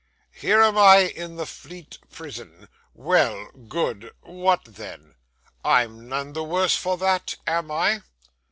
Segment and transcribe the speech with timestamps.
[0.31, 2.67] Here am I in the Fleet Prison.
[2.95, 4.09] Well; good.
[4.21, 5.13] What then?
[5.63, 8.01] I'm none the worse for that, am I?